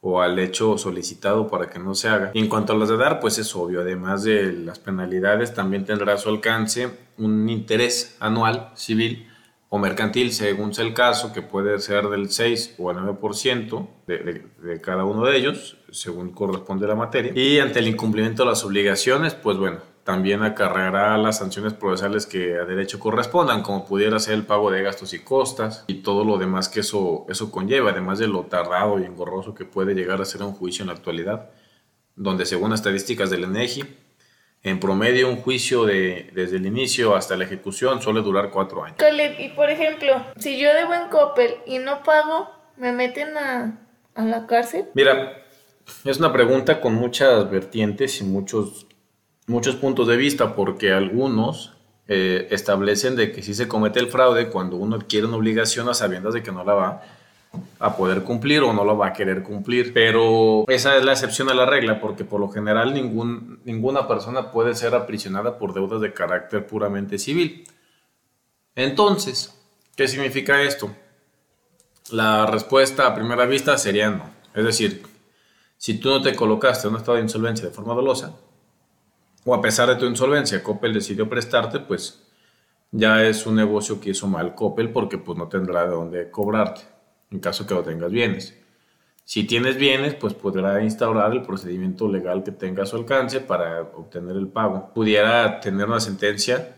o 0.01 0.21
al 0.21 0.37
hecho 0.39 0.77
solicitado 0.77 1.47
para 1.47 1.69
que 1.69 1.79
no 1.79 1.95
se 1.95 2.09
haga. 2.09 2.31
Y 2.33 2.39
en 2.39 2.49
cuanto 2.49 2.73
a 2.73 2.75
las 2.75 2.89
de 2.89 2.97
dar, 2.97 3.21
pues 3.21 3.37
es 3.37 3.55
obvio, 3.55 3.79
además 3.79 4.23
de 4.23 4.51
las 4.51 4.79
penalidades, 4.79 5.53
también 5.53 5.85
tendrá 5.85 6.13
a 6.13 6.17
su 6.17 6.27
alcance 6.27 6.89
un 7.17 7.49
interés 7.49 8.17
anual 8.19 8.71
civil 8.75 9.29
o 9.69 9.79
mercantil, 9.79 10.33
según 10.33 10.73
sea 10.73 10.85
el 10.85 10.93
caso, 10.93 11.31
que 11.31 11.41
puede 11.41 11.79
ser 11.79 12.09
del 12.09 12.29
6 12.29 12.75
o 12.77 12.91
el 12.91 12.97
9% 12.97 13.87
de, 14.05 14.17
de, 14.17 14.45
de, 14.63 14.81
cada 14.81 15.05
uno 15.05 15.25
de 15.25 15.37
ellos, 15.37 15.77
según 15.91 16.31
corresponde 16.31 16.87
la 16.87 16.95
materia. 16.95 17.31
Y 17.33 17.59
ante 17.59 17.79
el 17.79 17.87
incumplimiento 17.87 18.43
de 18.43 18.49
las 18.49 18.65
obligaciones, 18.65 19.33
pues 19.33 19.57
bueno, 19.57 19.79
también 20.07 20.41
acarreará 20.41 21.17
las 21.17 21.39
sanciones 21.39 21.73
procesales 21.73 22.25
que 22.25 22.55
a 22.55 22.63
derecho 22.63 22.97
correspondan, 22.97 23.61
como 23.61 23.85
pudiera 23.85 24.17
ser 24.19 24.35
el 24.35 24.45
pago 24.45 24.71
de 24.71 24.81
gastos 24.81 25.13
y 25.13 25.19
costas 25.19 25.83
y 25.85 25.95
todo 25.95 26.23
lo 26.23 26.37
demás 26.37 26.69
que 26.69 26.79
eso, 26.79 27.25
eso 27.27 27.51
conlleva, 27.51 27.91
además 27.91 28.17
de 28.17 28.29
lo 28.29 28.43
tardado 28.43 28.99
y 28.99 29.03
engorroso 29.03 29.53
que 29.53 29.65
puede 29.65 29.95
llegar 29.95 30.21
a 30.21 30.25
ser 30.25 30.43
un 30.43 30.53
juicio 30.53 30.83
en 30.83 30.87
la 30.87 30.93
actualidad. 30.93 31.49
donde 32.15 32.45
según 32.45 32.71
estadísticas 32.71 33.29
del 33.29 33.43
ENEGI, 33.43 33.83
en 34.63 34.79
promedio 34.79 35.29
un 35.29 35.37
juicio 35.37 35.83
de, 35.83 36.31
desde 36.33 36.55
el 36.55 36.65
inicio 36.65 37.13
hasta 37.13 37.35
la 37.35 37.43
ejecución 37.43 38.01
suele 38.01 38.21
durar 38.21 38.49
cuatro 38.49 38.85
años. 38.85 38.97
Y 39.39 39.49
por 39.49 39.69
ejemplo, 39.69 40.25
si 40.37 40.57
yo 40.57 40.73
debo 40.73 40.93
en 40.93 41.09
Coppel 41.09 41.55
y 41.65 41.79
no 41.79 42.01
pago, 42.03 42.49
¿me 42.77 42.93
meten 42.93 43.37
a, 43.37 43.77
a 44.15 44.23
la 44.23 44.47
cárcel? 44.47 44.85
Mira, 44.93 45.43
es 46.05 46.17
una 46.17 46.31
pregunta 46.33 46.81
con 46.81 46.95
muchas 46.95 47.49
vertientes 47.51 48.19
y 48.21 48.23
muchos, 48.23 48.86
muchos 49.47 49.75
puntos 49.75 50.07
de 50.07 50.17
vista, 50.17 50.55
porque 50.55 50.93
algunos 50.93 51.73
eh, 52.07 52.47
establecen 52.51 53.15
de 53.15 53.31
que 53.31 53.41
si 53.41 53.53
se 53.53 53.67
comete 53.67 53.99
el 53.99 54.07
fraude 54.07 54.49
cuando 54.49 54.75
uno 54.75 54.97
adquiere 54.97 55.25
una 55.25 55.37
obligación 55.37 55.89
a 55.89 55.93
sabiendas 55.93 56.33
de 56.33 56.43
que 56.43 56.51
no 56.51 56.63
la 56.63 56.73
va 56.73 57.03
a 57.79 57.95
poder 57.95 58.23
cumplir 58.23 58.61
o 58.61 58.73
no 58.73 58.83
lo 58.83 58.97
va 58.97 59.07
a 59.07 59.13
querer 59.13 59.43
cumplir. 59.43 59.93
Pero 59.93 60.65
esa 60.67 60.97
es 60.97 61.03
la 61.03 61.13
excepción 61.13 61.49
a 61.49 61.53
la 61.53 61.65
regla 61.65 61.99
porque 61.99 62.23
por 62.23 62.39
lo 62.39 62.49
general 62.49 62.93
ningún, 62.93 63.59
ninguna 63.63 64.07
persona 64.07 64.51
puede 64.51 64.75
ser 64.75 64.93
aprisionada 64.95 65.57
por 65.57 65.73
deudas 65.73 66.01
de 66.01 66.13
carácter 66.13 66.67
puramente 66.67 67.17
civil. 67.17 67.65
Entonces, 68.75 69.57
¿qué 69.95 70.07
significa 70.07 70.61
esto? 70.61 70.91
La 72.11 72.45
respuesta 72.45 73.07
a 73.07 73.15
primera 73.15 73.45
vista 73.45 73.77
sería 73.77 74.09
no. 74.09 74.29
Es 74.53 74.63
decir, 74.63 75.03
si 75.77 75.99
tú 75.99 76.09
no 76.09 76.21
te 76.21 76.35
colocaste 76.35 76.87
en 76.87 76.93
un 76.93 76.99
estado 76.99 77.17
de 77.17 77.23
insolvencia 77.23 77.67
de 77.67 77.73
forma 77.73 77.93
dolosa, 77.93 78.35
o 79.47 79.55
a 79.55 79.61
pesar 79.61 79.87
de 79.87 79.95
tu 79.95 80.05
insolvencia, 80.05 80.61
Coppel 80.61 80.93
decidió 80.93 81.29
prestarte, 81.29 81.79
pues 81.79 82.21
ya 82.91 83.23
es 83.23 83.45
un 83.45 83.55
negocio 83.55 84.01
que 84.01 84.09
hizo 84.09 84.27
mal 84.27 84.53
Coppel 84.53 84.91
porque 84.91 85.17
pues 85.17 85.37
no 85.37 85.47
tendrá 85.47 85.85
de 85.85 85.91
dónde 85.91 86.29
cobrarte 86.29 86.81
en 87.31 87.39
caso 87.39 87.65
que 87.65 87.73
no 87.73 87.81
tengas 87.81 88.11
bienes. 88.11 88.57
Si 89.23 89.45
tienes 89.45 89.77
bienes, 89.77 90.15
pues 90.15 90.33
podrá 90.33 90.83
instaurar 90.83 91.31
el 91.31 91.43
procedimiento 91.43 92.09
legal 92.09 92.43
que 92.43 92.51
tenga 92.51 92.83
a 92.83 92.85
su 92.85 92.97
alcance 92.97 93.39
para 93.39 93.83
obtener 93.83 94.35
el 94.35 94.49
pago. 94.49 94.93
Pudiera 94.93 95.61
tener 95.61 95.87
una 95.87 96.01
sentencia 96.01 96.75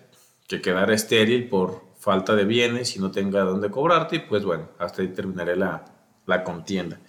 que 0.47 0.61
quedara 0.61 0.93
estéril 0.93 1.49
por 1.49 1.81
falta 1.97 2.35
de 2.35 2.45
bienes 2.45 2.95
y 2.95 2.99
no 2.99 3.09
tenga 3.09 3.41
dónde 3.41 3.71
cobrarte, 3.71 4.17
y 4.17 4.19
pues 4.19 4.45
bueno, 4.45 4.69
hasta 4.77 5.01
ahí 5.01 5.07
terminaré 5.07 5.55
la, 5.55 5.85
la 6.27 6.43
contienda. 6.43 6.99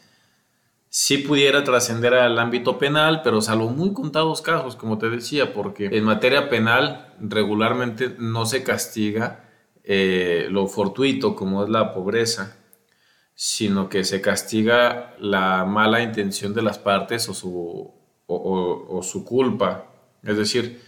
Sí 0.90 1.18
pudiera 1.18 1.64
trascender 1.64 2.12
al 2.14 2.38
ámbito 2.38 2.78
penal, 2.78 3.22
pero 3.24 3.40
salvo 3.40 3.70
muy 3.70 3.94
contados 3.94 4.42
casos, 4.42 4.76
como 4.76 4.98
te 4.98 5.08
decía, 5.08 5.54
porque 5.54 5.86
en 5.86 6.04
materia 6.04 6.50
penal 6.50 7.14
regularmente 7.20 8.14
no 8.18 8.44
se 8.44 8.62
castiga 8.62 9.48
eh, 9.84 10.48
lo 10.50 10.66
fortuito, 10.66 11.34
como 11.34 11.64
es 11.64 11.70
la 11.70 11.94
pobreza 11.94 12.56
sino 13.42 13.88
que 13.88 14.04
se 14.04 14.20
castiga 14.20 15.14
la 15.18 15.64
mala 15.64 16.02
intención 16.02 16.52
de 16.52 16.60
las 16.60 16.78
partes 16.78 17.26
o 17.30 17.32
su, 17.32 17.90
o, 18.26 19.00
su 19.02 19.24
culpa. 19.24 19.86
Es 20.22 20.36
decir, 20.36 20.82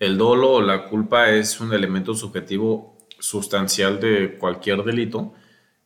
el 0.00 0.18
dolo 0.18 0.54
o 0.54 0.60
la 0.60 0.88
culpa 0.88 1.30
es 1.30 1.60
un 1.60 1.72
elemento 1.72 2.12
subjetivo 2.16 2.98
sustancial 3.20 4.00
de 4.00 4.36
cualquier 4.36 4.82
delito 4.82 5.32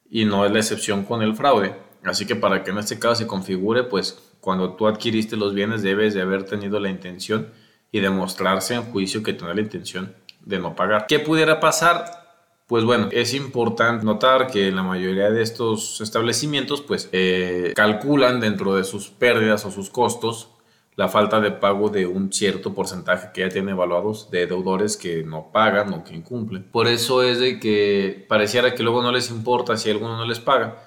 y 0.08 0.24
no 0.24 0.46
es 0.46 0.52
la 0.52 0.60
excepción 0.60 1.04
con 1.04 1.20
el 1.20 1.34
fraude. 1.34 1.74
Así 2.10 2.26
que 2.26 2.36
para 2.36 2.64
que 2.64 2.70
en 2.70 2.78
este 2.78 2.98
caso 2.98 3.16
se 3.16 3.26
configure, 3.26 3.84
pues 3.84 4.18
cuando 4.40 4.74
tú 4.74 4.86
adquiriste 4.86 5.36
los 5.36 5.54
bienes 5.54 5.82
debes 5.82 6.14
de 6.14 6.22
haber 6.22 6.44
tenido 6.44 6.78
la 6.80 6.88
intención 6.88 7.50
y 7.92 8.00
demostrarse 8.00 8.74
en 8.74 8.82
juicio 8.82 9.22
que 9.22 9.32
tenía 9.32 9.54
la 9.54 9.60
intención 9.60 10.14
de 10.44 10.58
no 10.58 10.74
pagar. 10.74 11.06
¿Qué 11.06 11.18
pudiera 11.18 11.60
pasar? 11.60 12.26
Pues 12.66 12.84
bueno, 12.84 13.08
es 13.12 13.32
importante 13.34 14.04
notar 14.04 14.48
que 14.48 14.72
la 14.72 14.82
mayoría 14.82 15.30
de 15.30 15.42
estos 15.42 16.00
establecimientos 16.00 16.80
pues 16.80 17.08
eh, 17.12 17.72
calculan 17.76 18.40
dentro 18.40 18.74
de 18.74 18.84
sus 18.84 19.08
pérdidas 19.08 19.64
o 19.64 19.70
sus 19.70 19.88
costos 19.90 20.50
la 20.96 21.08
falta 21.08 21.40
de 21.40 21.52
pago 21.52 21.90
de 21.90 22.06
un 22.06 22.32
cierto 22.32 22.74
porcentaje 22.74 23.28
que 23.32 23.42
ya 23.42 23.50
tienen 23.50 23.74
evaluados 23.74 24.30
de 24.30 24.46
deudores 24.46 24.96
que 24.96 25.22
no 25.22 25.52
pagan 25.52 25.92
o 25.92 26.02
que 26.02 26.14
incumplen. 26.14 26.64
Por 26.64 26.88
eso 26.88 27.22
es 27.22 27.38
de 27.38 27.60
que 27.60 28.24
pareciera 28.28 28.74
que 28.74 28.82
luego 28.82 29.02
no 29.02 29.12
les 29.12 29.30
importa 29.30 29.76
si 29.76 29.90
alguno 29.90 30.16
no 30.16 30.24
les 30.24 30.40
paga, 30.40 30.85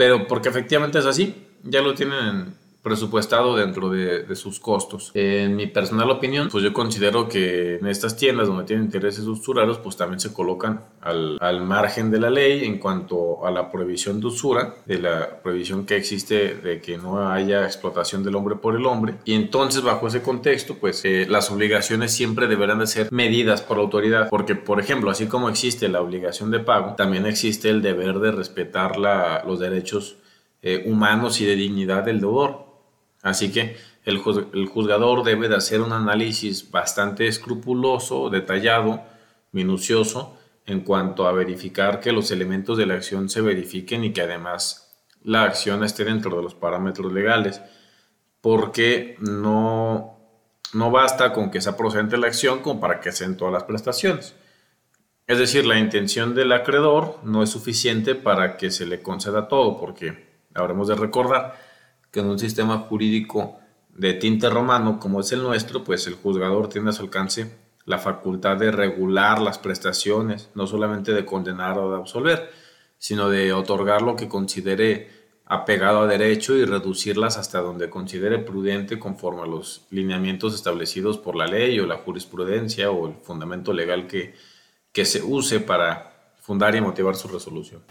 pero 0.00 0.26
porque 0.26 0.48
efectivamente 0.48 0.98
es 0.98 1.04
así, 1.04 1.46
ya 1.62 1.82
lo 1.82 1.92
tienen 1.92 2.54
presupuestado 2.82 3.56
dentro 3.56 3.90
de, 3.90 4.34
sus 4.36 4.60
costos. 4.60 5.10
En 5.14 5.56
mi 5.56 5.66
personal 5.66 6.10
opinión, 6.10 6.48
pues 6.50 6.64
yo 6.64 6.72
considero 6.72 7.28
que 7.28 7.76
en 7.76 7.86
estas 7.86 8.16
tiendas 8.16 8.48
donde 8.48 8.64
tienen 8.64 8.86
intereses 8.86 9.24
usurarios, 9.26 9.78
pues 9.78 9.96
también 9.96 10.20
se 10.20 10.32
colocan 10.32 10.84
al, 11.00 11.36
al, 11.40 11.60
margen 11.62 12.10
de 12.10 12.20
la 12.20 12.30
ley 12.30 12.64
en 12.64 12.78
cuanto 12.78 13.44
a 13.44 13.50
la 13.50 13.70
prohibición 13.70 14.20
de 14.20 14.28
usura, 14.28 14.76
de 14.86 14.98
la 14.98 15.42
prohibición 15.42 15.84
que 15.84 15.96
existe 15.96 16.54
de 16.54 16.80
que 16.80 16.96
no 16.96 17.28
haya 17.28 17.64
explotación 17.64 18.22
del 18.22 18.36
hombre 18.36 18.56
por 18.56 18.76
el 18.76 18.86
hombre. 18.86 19.16
Y 19.24 19.34
entonces, 19.34 19.82
bajo 19.82 20.06
ese 20.06 20.22
contexto, 20.22 20.76
pues 20.76 21.04
eh, 21.04 21.26
las 21.28 21.50
obligaciones 21.50 22.12
siempre 22.12 22.46
deberán 22.46 22.78
de 22.78 22.86
ser 22.86 23.08
medidas 23.10 23.62
por 23.62 23.76
la 23.76 23.82
autoridad, 23.82 24.28
porque, 24.30 24.54
por 24.54 24.80
ejemplo, 24.80 25.10
así 25.10 25.26
como 25.26 25.48
existe 25.48 25.88
la 25.88 26.00
obligación 26.00 26.50
de 26.50 26.60
pago, 26.60 26.94
también 26.94 27.26
existe 27.26 27.68
el 27.68 27.82
deber 27.82 28.20
de 28.20 28.32
respetar 28.32 28.98
la, 28.98 29.42
los 29.46 29.60
derechos 29.60 30.16
eh, 30.62 30.84
humanos 30.86 31.40
y 31.40 31.46
de 31.46 31.56
dignidad 31.56 32.04
del 32.04 32.20
deudor. 32.20 32.69
Así 33.22 33.52
que 33.52 33.76
el, 34.04 34.18
juzgador 34.18 35.24
debe 35.24 35.48
de 35.48 35.56
hacer 35.56 35.80
un 35.82 35.92
análisis 35.92 36.70
bastante 36.70 37.26
escrupuloso, 37.26 38.30
detallado, 38.30 39.02
minucioso, 39.52 40.36
en 40.66 40.80
cuanto 40.80 41.26
a 41.26 41.32
verificar 41.32 42.00
que 42.00 42.12
los 42.12 42.30
elementos 42.30 42.78
de 42.78 42.86
la 42.86 42.94
acción 42.94 43.28
se 43.28 43.40
verifiquen 43.40 44.04
y 44.04 44.12
que 44.12 44.22
además 44.22 44.92
la 45.22 45.42
acción 45.42 45.84
esté 45.84 46.04
dentro 46.04 46.36
de 46.36 46.42
los 46.42 46.54
parámetros 46.54 47.12
legales, 47.12 47.60
porque 48.40 49.16
no, 49.20 50.18
no 50.72 50.90
basta 50.90 51.32
con 51.32 51.50
que 51.50 51.60
sea 51.60 51.76
procedente 51.76 52.16
la 52.16 52.28
acción 52.28 52.60
como 52.60 52.80
para 52.80 53.00
que 53.00 53.12
sean 53.12 53.36
todas 53.36 53.52
las 53.52 53.64
prestaciones. 53.64 54.34
Es 55.26 55.38
decir, 55.38 55.66
la 55.66 55.78
intención 55.78 56.34
del 56.34 56.52
acreedor 56.52 57.18
no 57.22 57.42
es 57.42 57.50
suficiente 57.50 58.14
para 58.14 58.56
que 58.56 58.70
se 58.70 58.86
le 58.86 59.02
conceda 59.02 59.46
todo, 59.46 59.78
porque 59.78 60.26
habremos 60.54 60.88
de 60.88 60.94
recordar 60.94 61.69
que 62.10 62.20
en 62.20 62.26
un 62.26 62.38
sistema 62.38 62.78
jurídico 62.78 63.58
de 63.94 64.14
tinte 64.14 64.48
romano 64.48 64.98
como 64.98 65.20
es 65.20 65.32
el 65.32 65.42
nuestro, 65.42 65.84
pues 65.84 66.06
el 66.06 66.14
juzgador 66.14 66.68
tiene 66.68 66.90
a 66.90 66.92
su 66.92 67.02
alcance 67.02 67.56
la 67.84 67.98
facultad 67.98 68.56
de 68.56 68.70
regular 68.70 69.40
las 69.40 69.58
prestaciones, 69.58 70.50
no 70.54 70.66
solamente 70.66 71.12
de 71.12 71.24
condenar 71.24 71.78
o 71.78 71.90
de 71.90 71.96
absolver, 71.96 72.50
sino 72.98 73.28
de 73.28 73.52
otorgar 73.52 74.02
lo 74.02 74.16
que 74.16 74.28
considere 74.28 75.20
apegado 75.46 76.02
a 76.02 76.06
derecho 76.06 76.54
y 76.54 76.64
reducirlas 76.64 77.36
hasta 77.36 77.60
donde 77.60 77.90
considere 77.90 78.38
prudente 78.38 79.00
conforme 79.00 79.42
a 79.42 79.46
los 79.46 79.86
lineamientos 79.90 80.54
establecidos 80.54 81.18
por 81.18 81.34
la 81.34 81.46
ley 81.46 81.80
o 81.80 81.86
la 81.86 81.96
jurisprudencia 81.96 82.90
o 82.92 83.08
el 83.08 83.14
fundamento 83.14 83.72
legal 83.72 84.06
que, 84.06 84.34
que 84.92 85.04
se 85.04 85.22
use 85.22 85.58
para 85.58 86.34
fundar 86.40 86.76
y 86.76 86.80
motivar 86.80 87.16
su 87.16 87.26
resolución. 87.26 87.82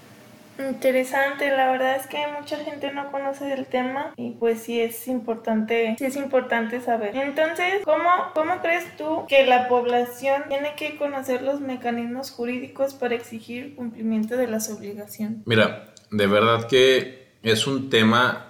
Interesante, 0.59 1.49
la 1.49 1.71
verdad 1.71 1.95
es 1.95 2.07
que 2.07 2.17
mucha 2.37 2.57
gente 2.57 2.91
no 2.91 3.11
conoce 3.11 3.45
del 3.45 3.65
tema 3.65 4.13
y 4.17 4.31
pues 4.31 4.61
sí 4.61 4.79
es 4.81 5.07
importante, 5.07 5.95
sí 5.97 6.05
es 6.05 6.17
importante 6.17 6.81
saber. 6.81 7.15
Entonces, 7.15 7.81
¿cómo, 7.85 8.09
¿cómo 8.33 8.61
crees 8.61 8.85
tú 8.97 9.25
que 9.27 9.45
la 9.45 9.69
población 9.69 10.43
tiene 10.49 10.75
que 10.75 10.97
conocer 10.97 11.41
los 11.41 11.61
mecanismos 11.61 12.31
jurídicos 12.31 12.93
para 12.93 13.15
exigir 13.15 13.75
cumplimiento 13.75 14.35
de 14.35 14.47
las 14.47 14.69
obligaciones? 14.69 15.39
Mira, 15.45 15.93
de 16.11 16.27
verdad 16.27 16.67
que 16.67 17.29
es 17.41 17.65
un 17.65 17.89
tema 17.89 18.47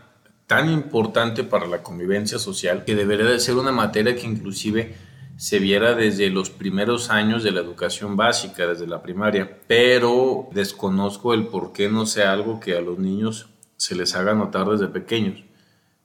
tan 0.48 0.68
importante 0.68 1.44
para 1.44 1.68
la 1.68 1.84
convivencia 1.84 2.40
social 2.40 2.86
que 2.86 2.96
debería 2.96 3.26
de 3.26 3.40
ser 3.40 3.56
una 3.56 3.72
materia 3.72 4.16
que 4.16 4.26
inclusive 4.26 4.96
se 5.40 5.60
viera 5.60 5.96
desde 5.96 6.30
los 6.30 6.50
primeros 6.50 7.10
años 7.10 7.44
de 7.44 7.52
la 7.52 7.62
educación 7.62 8.18
básica, 8.18 8.68
desde 8.68 8.86
la 8.86 9.02
primaria, 9.02 9.62
pero 9.68 10.50
desconozco 10.52 11.34
el 11.34 11.48
por 11.48 11.72
qué 11.72 11.88
no 11.88 12.06
sea 12.06 12.34
algo 12.34 12.60
que 12.60 12.76
a 12.76 12.82
los 12.82 13.00
niños 13.00 13.48
se 13.78 13.96
les 13.96 14.16
haga 14.16 14.34
notar 14.34 14.68
desde 14.68 14.90
pequeños. 14.90 15.46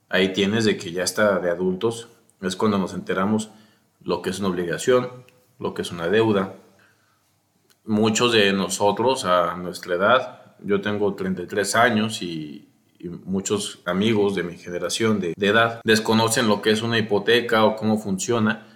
Ahí 0.09 0.33
tienes 0.33 0.65
de 0.65 0.77
que 0.77 0.93
ya 0.93 1.03
está 1.03 1.41
de 1.41 1.51
adultos, 1.51 2.07
es 2.43 2.55
cuando 2.55 2.79
nos 2.79 2.95
enteramos 2.95 3.51
lo 4.05 4.23
que 4.23 4.31
es 4.31 4.39
una 4.39 4.51
obligación, 4.51 5.11
lo 5.59 5.75
que 5.75 5.83
es 5.83 5.91
una 5.91 6.07
deuda. 6.07 6.55
Muchos 7.85 8.33
de 8.33 8.53
nosotros 8.53 9.25
a 9.25 9.57
nuestra 9.57 9.97
edad, 9.97 10.55
yo 10.63 10.81
tengo 10.81 11.13
33 11.13 11.75
años 11.75 12.23
y, 12.23 12.69
muchos 13.25 13.81
amigos 13.85 14.35
de 14.35 14.45
mi 14.45 14.57
generación 14.57 15.21
de 15.21 15.35
edad 15.39 15.83
desconocen 15.85 16.49
lo 16.49 16.63
que 16.63 16.71
es 16.71 16.81
una 16.81 16.97
hipoteca 16.97 17.67
o 17.67 17.77
cómo 17.77 17.99
funciona 17.99 18.74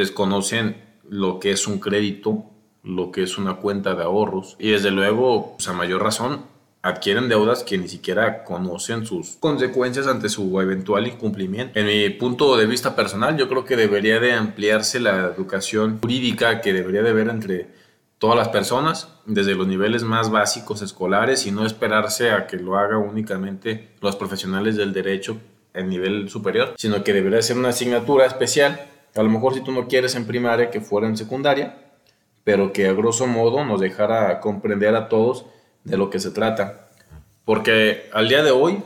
desconocen 0.00 0.76
lo 1.08 1.38
que 1.38 1.52
es 1.52 1.66
un 1.66 1.78
crédito, 1.78 2.44
lo 2.82 3.12
que 3.12 3.22
es 3.22 3.38
una 3.38 3.56
cuenta 3.56 3.94
de 3.94 4.02
ahorros 4.02 4.56
y 4.58 4.70
desde 4.70 4.90
luego, 4.90 5.54
pues 5.56 5.68
a 5.68 5.72
mayor 5.72 6.02
razón, 6.02 6.42
adquieren 6.82 7.28
deudas 7.28 7.62
que 7.62 7.76
ni 7.76 7.88
siquiera 7.88 8.42
conocen 8.44 9.04
sus 9.04 9.36
consecuencias 9.36 10.06
ante 10.06 10.28
su 10.28 10.60
eventual 10.60 11.06
incumplimiento. 11.06 11.78
En 11.78 11.86
mi 11.86 12.08
punto 12.10 12.56
de 12.56 12.66
vista 12.66 12.96
personal, 12.96 13.36
yo 13.36 13.48
creo 13.48 13.64
que 13.64 13.76
debería 13.76 14.18
de 14.18 14.32
ampliarse 14.32 14.98
la 14.98 15.26
educación 15.26 15.98
jurídica 16.00 16.60
que 16.60 16.72
debería 16.72 17.02
de 17.02 17.10
haber 17.10 17.28
entre 17.28 17.68
todas 18.18 18.36
las 18.36 18.48
personas, 18.48 19.08
desde 19.26 19.54
los 19.54 19.66
niveles 19.66 20.02
más 20.02 20.30
básicos 20.30 20.82
escolares 20.82 21.46
y 21.46 21.52
no 21.52 21.66
esperarse 21.66 22.30
a 22.30 22.46
que 22.46 22.56
lo 22.56 22.76
haga 22.76 22.98
únicamente 22.98 23.90
los 24.00 24.16
profesionales 24.16 24.76
del 24.76 24.92
derecho 24.92 25.38
en 25.72 25.88
nivel 25.88 26.28
superior, 26.28 26.74
sino 26.76 27.02
que 27.04 27.12
debería 27.12 27.42
ser 27.42 27.56
una 27.56 27.70
asignatura 27.70 28.26
especial. 28.26 28.89
A 29.16 29.22
lo 29.22 29.28
mejor 29.28 29.54
si 29.54 29.60
tú 29.60 29.72
no 29.72 29.88
quieres 29.88 30.14
en 30.14 30.26
primaria, 30.26 30.70
que 30.70 30.80
fuera 30.80 31.06
en 31.06 31.16
secundaria, 31.16 31.92
pero 32.44 32.72
que 32.72 32.88
a 32.88 32.92
grosso 32.92 33.26
modo 33.26 33.64
nos 33.64 33.80
dejara 33.80 34.40
comprender 34.40 34.94
a 34.94 35.08
todos 35.08 35.46
de 35.84 35.96
lo 35.96 36.10
que 36.10 36.20
se 36.20 36.30
trata. 36.30 36.90
Porque 37.44 38.08
al 38.12 38.28
día 38.28 38.42
de 38.42 38.50
hoy 38.50 38.82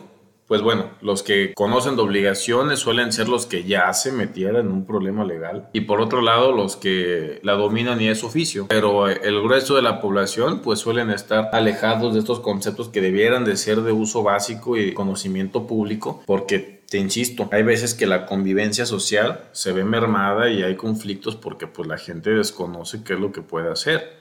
pues 0.46 0.60
bueno, 0.60 0.90
los 1.00 1.22
que 1.22 1.54
conocen 1.54 1.96
de 1.96 2.02
obligaciones 2.02 2.78
suelen 2.78 3.12
ser 3.12 3.28
los 3.28 3.46
que 3.46 3.64
ya 3.64 3.92
se 3.94 4.12
metieran 4.12 4.66
en 4.66 4.72
un 4.72 4.84
problema 4.84 5.24
legal 5.24 5.70
y 5.72 5.82
por 5.82 6.02
otro 6.02 6.20
lado 6.20 6.52
los 6.52 6.76
que 6.76 7.40
la 7.42 7.54
dominan 7.54 8.00
y 8.00 8.08
es 8.08 8.24
oficio, 8.24 8.66
pero 8.68 9.08
el 9.08 9.42
grueso 9.42 9.74
de 9.74 9.82
la 9.82 10.02
población 10.02 10.60
pues 10.60 10.80
suelen 10.80 11.10
estar 11.10 11.48
alejados 11.52 12.12
de 12.12 12.20
estos 12.20 12.40
conceptos 12.40 12.90
que 12.90 13.00
debieran 13.00 13.46
de 13.46 13.56
ser 13.56 13.80
de 13.80 13.92
uso 13.92 14.22
básico 14.22 14.76
y 14.76 14.92
conocimiento 14.92 15.66
público 15.66 16.22
porque 16.26 16.73
te 16.94 17.00
insisto, 17.00 17.48
hay 17.50 17.64
veces 17.64 17.92
que 17.92 18.06
la 18.06 18.24
convivencia 18.24 18.86
social 18.86 19.48
se 19.50 19.72
ve 19.72 19.82
mermada 19.82 20.48
y 20.48 20.62
hay 20.62 20.76
conflictos 20.76 21.34
porque 21.34 21.66
pues 21.66 21.88
la 21.88 21.98
gente 21.98 22.30
desconoce 22.30 23.02
qué 23.02 23.14
es 23.14 23.18
lo 23.18 23.32
que 23.32 23.42
puede 23.42 23.68
hacer. 23.68 24.16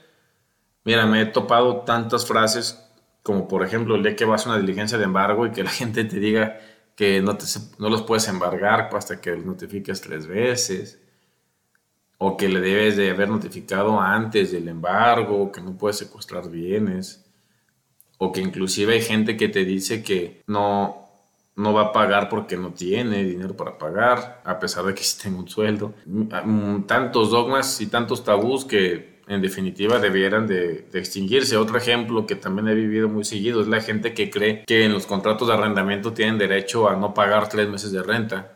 Mira, 0.82 1.06
me 1.06 1.22
he 1.22 1.26
topado 1.26 1.82
tantas 1.82 2.26
frases 2.26 2.84
como 3.22 3.46
por 3.46 3.64
ejemplo 3.64 3.94
el 3.94 4.16
que 4.16 4.24
vas 4.24 4.44
a 4.44 4.50
una 4.50 4.58
diligencia 4.58 4.98
de 4.98 5.04
embargo 5.04 5.46
y 5.46 5.52
que 5.52 5.62
la 5.62 5.70
gente 5.80 6.02
te 6.02 6.18
diga 6.18 6.58
que 6.96 7.22
no, 7.22 7.36
te, 7.36 7.44
no 7.78 7.88
los 7.90 8.02
puedes 8.02 8.26
embargar 8.26 8.90
hasta 8.92 9.20
que 9.20 9.36
los 9.36 9.44
notifiques 9.44 10.00
tres 10.00 10.26
veces, 10.26 11.00
o 12.18 12.36
que 12.36 12.48
le 12.48 12.60
debes 12.60 12.96
de 12.96 13.08
haber 13.08 13.28
notificado 13.28 14.00
antes 14.00 14.50
del 14.50 14.66
embargo, 14.66 15.52
que 15.52 15.60
no 15.60 15.78
puedes 15.78 15.98
secuestrar 15.98 16.50
bienes, 16.50 17.24
o 18.18 18.32
que 18.32 18.40
inclusive 18.40 18.94
hay 18.94 19.02
gente 19.02 19.36
que 19.36 19.48
te 19.48 19.64
dice 19.64 20.02
que 20.02 20.42
no, 20.48 21.03
no 21.56 21.72
va 21.72 21.82
a 21.82 21.92
pagar 21.92 22.28
porque 22.28 22.56
no 22.56 22.72
tiene 22.72 23.22
dinero 23.24 23.56
para 23.56 23.78
pagar, 23.78 24.42
a 24.44 24.58
pesar 24.58 24.84
de 24.84 24.94
que 24.94 25.02
sí 25.04 25.18
tenga 25.22 25.38
un 25.38 25.48
sueldo. 25.48 25.94
Mm, 26.06 26.82
tantos 26.82 27.30
dogmas 27.30 27.80
y 27.80 27.86
tantos 27.86 28.24
tabús 28.24 28.64
que 28.64 29.14
en 29.26 29.40
definitiva 29.40 29.98
debieran 29.98 30.46
de, 30.46 30.88
extinguirse. 30.92 31.56
Otro 31.56 31.78
ejemplo 31.78 32.26
que 32.26 32.36
también 32.36 32.68
he 32.68 32.74
vivido 32.74 33.08
muy 33.08 33.24
seguido 33.24 33.62
es 33.62 33.68
la 33.68 33.80
gente 33.80 34.12
que 34.12 34.30
cree 34.30 34.64
que 34.66 34.84
en 34.84 34.92
los 34.92 35.06
contratos 35.06 35.48
de 35.48 35.54
arrendamiento 35.54 36.12
tienen 36.12 36.38
derecho 36.38 36.88
a 36.88 36.96
no 36.96 37.14
pagar 37.14 37.48
tres 37.48 37.68
meses 37.68 37.92
de 37.92 38.02
renta. 38.02 38.52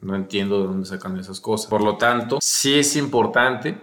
No 0.00 0.14
entiendo 0.14 0.60
de 0.60 0.66
dónde 0.66 0.86
sacan 0.86 1.18
esas 1.18 1.40
cosas. 1.40 1.68
Por 1.68 1.82
lo 1.82 1.96
tanto, 1.96 2.38
sí 2.40 2.78
es 2.78 2.96
importante. 2.96 3.78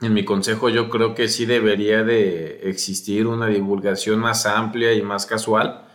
En 0.00 0.14
mi 0.14 0.24
consejo 0.24 0.68
yo 0.68 0.88
creo 0.90 1.14
que 1.14 1.28
sí 1.28 1.46
debería 1.46 2.02
de 2.02 2.68
existir 2.68 3.26
una 3.26 3.46
divulgación 3.46 4.18
más 4.18 4.46
amplia 4.46 4.92
y 4.94 5.02
más 5.02 5.26
casual 5.26 5.86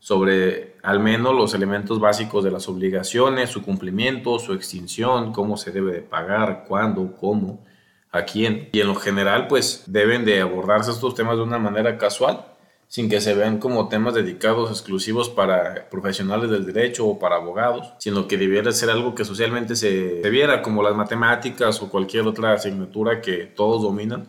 sobre 0.00 0.74
al 0.82 0.98
menos 0.98 1.34
los 1.34 1.54
elementos 1.54 2.00
básicos 2.00 2.42
de 2.42 2.50
las 2.50 2.68
obligaciones, 2.68 3.50
su 3.50 3.62
cumplimiento, 3.62 4.38
su 4.38 4.54
extinción, 4.54 5.32
cómo 5.32 5.56
se 5.56 5.70
debe 5.70 5.92
de 5.92 6.00
pagar, 6.00 6.64
cuándo, 6.66 7.14
cómo 7.20 7.64
a 8.10 8.24
quién. 8.24 8.68
Y 8.72 8.80
en 8.80 8.88
lo 8.88 8.94
general, 8.94 9.46
pues 9.46 9.84
deben 9.86 10.24
de 10.24 10.40
abordarse 10.40 10.90
estos 10.90 11.14
temas 11.14 11.36
de 11.36 11.42
una 11.42 11.58
manera 11.58 11.98
casual, 11.98 12.46
sin 12.88 13.08
que 13.08 13.20
se 13.20 13.34
vean 13.34 13.58
como 13.58 13.88
temas 13.88 14.14
dedicados 14.14 14.70
exclusivos 14.70 15.28
para 15.28 15.88
profesionales 15.90 16.50
del 16.50 16.66
derecho 16.66 17.06
o 17.06 17.18
para 17.18 17.36
abogados, 17.36 17.92
sino 17.98 18.26
que 18.26 18.36
debiera 18.36 18.72
ser 18.72 18.90
algo 18.90 19.14
que 19.14 19.24
socialmente 19.24 19.76
se, 19.76 20.28
viera 20.28 20.60
como 20.60 20.82
las 20.82 20.96
matemáticas 20.96 21.80
o 21.82 21.88
cualquier 21.88 22.26
otra 22.26 22.52
asignatura 22.52 23.20
que 23.20 23.44
todos 23.44 23.82
dominan, 23.82 24.28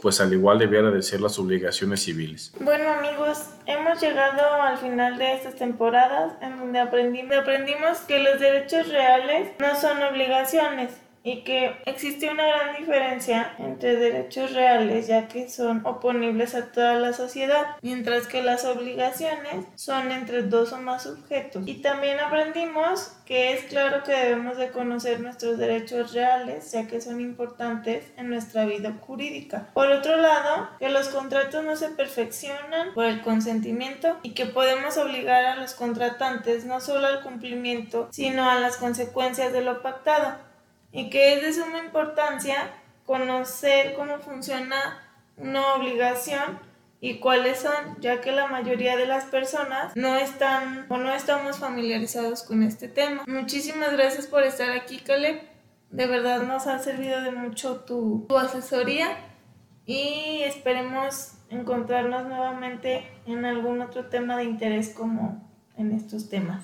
pues 0.00 0.20
al 0.20 0.32
igual 0.32 0.58
debiera 0.58 0.90
de 0.90 1.02
ser 1.02 1.20
las 1.20 1.38
obligaciones 1.38 2.02
civiles. 2.02 2.52
Bueno 2.60 2.88
amigos, 2.90 3.50
hemos 3.66 4.00
llegado 4.00 4.62
al 4.62 4.78
final 4.78 5.18
de 5.18 5.34
estas 5.34 5.56
temporadas 5.56 6.34
en 6.40 6.58
donde 6.58 6.78
aprendimos 6.80 7.98
que 8.06 8.18
los 8.18 8.40
derechos 8.40 8.88
reales 8.88 9.48
no 9.58 9.74
son 9.76 10.02
obligaciones, 10.02 10.90
y 11.22 11.44
que 11.44 11.76
existe 11.86 12.30
una 12.30 12.46
gran 12.46 12.76
diferencia 12.76 13.54
entre 13.58 13.96
derechos 13.96 14.52
reales 14.52 15.06
ya 15.06 15.28
que 15.28 15.48
son 15.48 15.84
oponibles 15.84 16.54
a 16.54 16.72
toda 16.72 16.94
la 16.94 17.12
sociedad, 17.12 17.76
mientras 17.82 18.26
que 18.26 18.42
las 18.42 18.64
obligaciones 18.64 19.66
son 19.74 20.12
entre 20.12 20.42
dos 20.42 20.72
o 20.72 20.78
más 20.78 21.02
sujetos. 21.02 21.64
Y 21.66 21.74
también 21.82 22.18
aprendimos 22.20 23.12
que 23.26 23.52
es 23.52 23.64
claro 23.64 24.02
que 24.02 24.12
debemos 24.12 24.56
de 24.56 24.70
conocer 24.70 25.20
nuestros 25.20 25.58
derechos 25.58 26.12
reales 26.12 26.72
ya 26.72 26.86
que 26.86 27.00
son 27.00 27.20
importantes 27.20 28.04
en 28.16 28.28
nuestra 28.30 28.64
vida 28.64 28.94
jurídica. 29.00 29.68
Por 29.74 29.88
otro 29.88 30.16
lado, 30.16 30.68
que 30.78 30.88
los 30.88 31.08
contratos 31.08 31.64
no 31.64 31.76
se 31.76 31.90
perfeccionan 31.90 32.92
por 32.94 33.04
el 33.04 33.22
consentimiento 33.22 34.18
y 34.22 34.30
que 34.30 34.46
podemos 34.46 34.96
obligar 34.96 35.44
a 35.44 35.56
los 35.56 35.74
contratantes 35.74 36.64
no 36.64 36.80
solo 36.80 37.06
al 37.06 37.22
cumplimiento, 37.22 38.08
sino 38.10 38.48
a 38.48 38.58
las 38.58 38.76
consecuencias 38.78 39.52
de 39.52 39.62
lo 39.62 39.82
pactado 39.82 40.49
y 40.92 41.10
que 41.10 41.34
es 41.34 41.42
de 41.42 41.52
suma 41.52 41.78
importancia 41.78 42.72
conocer 43.06 43.94
cómo 43.94 44.18
funciona 44.18 45.00
una 45.36 45.74
obligación 45.74 46.58
y 47.00 47.18
cuáles 47.18 47.60
son, 47.60 47.96
ya 48.00 48.20
que 48.20 48.30
la 48.30 48.46
mayoría 48.46 48.96
de 48.96 49.06
las 49.06 49.24
personas 49.24 49.96
no 49.96 50.16
están 50.16 50.86
o 50.88 50.98
no 50.98 51.12
estamos 51.12 51.58
familiarizados 51.58 52.42
con 52.42 52.62
este 52.62 52.88
tema. 52.88 53.24
Muchísimas 53.26 53.92
gracias 53.92 54.26
por 54.26 54.42
estar 54.42 54.70
aquí, 54.70 54.98
Caleb. 54.98 55.40
De 55.90 56.06
verdad 56.06 56.42
nos 56.42 56.66
ha 56.66 56.78
servido 56.78 57.22
de 57.22 57.32
mucho 57.32 57.80
tu, 57.80 58.26
tu 58.28 58.36
asesoría 58.36 59.16
y 59.86 60.42
esperemos 60.44 61.32
encontrarnos 61.48 62.26
nuevamente 62.26 63.08
en 63.26 63.44
algún 63.44 63.80
otro 63.80 64.06
tema 64.06 64.36
de 64.36 64.44
interés 64.44 64.90
como 64.90 65.50
en 65.76 65.92
estos 65.92 66.28
temas. 66.28 66.62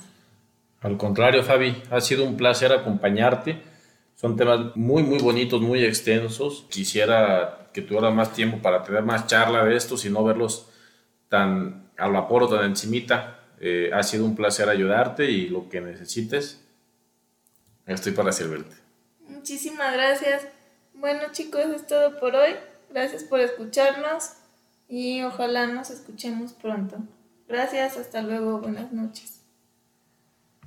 Al 0.80 0.96
contrario, 0.96 1.42
Fabi, 1.42 1.82
ha 1.90 2.00
sido 2.00 2.24
un 2.24 2.36
placer 2.36 2.72
acompañarte 2.72 3.60
son 4.16 4.34
temas 4.34 4.74
muy, 4.74 5.02
muy 5.02 5.18
bonitos, 5.18 5.60
muy 5.60 5.84
extensos. 5.84 6.66
Quisiera 6.70 7.68
que 7.72 7.82
tuviera 7.82 8.10
más 8.10 8.32
tiempo 8.32 8.58
para 8.62 8.82
tener 8.82 9.02
más 9.02 9.26
charla 9.26 9.64
de 9.64 9.76
estos 9.76 10.04
y 10.06 10.10
no 10.10 10.24
verlos 10.24 10.70
tan 11.28 11.90
al 11.98 12.12
vapor 12.12 12.44
o 12.44 12.48
tan 12.48 12.64
encimita. 12.64 13.40
Eh, 13.60 13.90
ha 13.92 14.02
sido 14.02 14.24
un 14.24 14.34
placer 14.34 14.68
ayudarte 14.68 15.30
y 15.30 15.48
lo 15.48 15.68
que 15.68 15.80
necesites, 15.80 16.62
estoy 17.86 18.12
para 18.12 18.32
servirte. 18.32 18.74
Muchísimas 19.28 19.92
gracias. 19.92 20.48
Bueno 20.94 21.24
chicos, 21.32 21.66
es 21.74 21.86
todo 21.86 22.18
por 22.18 22.34
hoy. 22.34 22.54
Gracias 22.90 23.24
por 23.24 23.40
escucharnos 23.40 24.32
y 24.88 25.22
ojalá 25.22 25.66
nos 25.66 25.90
escuchemos 25.90 26.54
pronto. 26.54 26.96
Gracias, 27.48 27.96
hasta 27.96 28.22
luego, 28.22 28.58
buenas 28.58 28.92
noches. 28.92 29.35